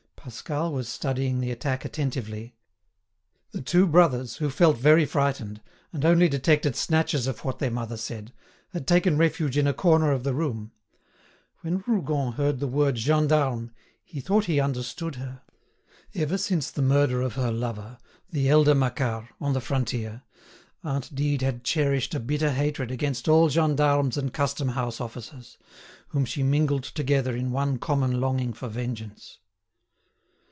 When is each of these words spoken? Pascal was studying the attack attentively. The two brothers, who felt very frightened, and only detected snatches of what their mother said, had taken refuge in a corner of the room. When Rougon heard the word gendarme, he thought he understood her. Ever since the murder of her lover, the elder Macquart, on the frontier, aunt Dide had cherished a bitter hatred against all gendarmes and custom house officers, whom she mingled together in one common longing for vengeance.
Pascal 0.23 0.71
was 0.71 0.87
studying 0.87 1.39
the 1.39 1.49
attack 1.49 1.83
attentively. 1.83 2.55
The 3.53 3.61
two 3.63 3.87
brothers, 3.87 4.35
who 4.35 4.51
felt 4.51 4.77
very 4.77 5.03
frightened, 5.03 5.61
and 5.91 6.05
only 6.05 6.29
detected 6.29 6.75
snatches 6.75 7.25
of 7.25 7.43
what 7.43 7.57
their 7.57 7.71
mother 7.71 7.97
said, 7.97 8.31
had 8.69 8.85
taken 8.85 9.17
refuge 9.17 9.57
in 9.57 9.65
a 9.65 9.73
corner 9.73 10.11
of 10.11 10.23
the 10.23 10.35
room. 10.35 10.73
When 11.61 11.83
Rougon 11.87 12.33
heard 12.33 12.59
the 12.59 12.67
word 12.67 12.99
gendarme, 12.99 13.71
he 14.03 14.19
thought 14.21 14.45
he 14.45 14.59
understood 14.59 15.15
her. 15.15 15.41
Ever 16.13 16.37
since 16.37 16.69
the 16.69 16.83
murder 16.83 17.23
of 17.23 17.33
her 17.33 17.51
lover, 17.51 17.97
the 18.29 18.47
elder 18.47 18.75
Macquart, 18.75 19.25
on 19.41 19.53
the 19.53 19.59
frontier, 19.59 20.21
aunt 20.83 21.15
Dide 21.15 21.41
had 21.41 21.63
cherished 21.63 22.13
a 22.13 22.19
bitter 22.19 22.51
hatred 22.51 22.91
against 22.91 23.27
all 23.27 23.49
gendarmes 23.49 24.17
and 24.17 24.31
custom 24.31 24.69
house 24.69 25.01
officers, 25.01 25.57
whom 26.09 26.25
she 26.25 26.43
mingled 26.43 26.83
together 26.83 27.35
in 27.35 27.51
one 27.51 27.79
common 27.79 28.21
longing 28.21 28.53
for 28.53 28.67
vengeance. 28.67 29.39